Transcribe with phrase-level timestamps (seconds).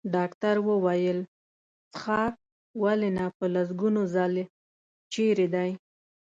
[0.15, 1.19] ډاکټر وویل:
[1.93, 2.33] څښاک؟
[2.81, 4.33] ولې نه، په لسګونو ځل،
[5.13, 5.71] چېرې دی؟